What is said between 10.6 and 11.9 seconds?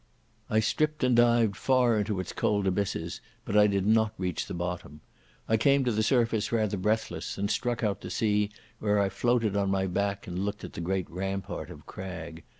at the great rampart of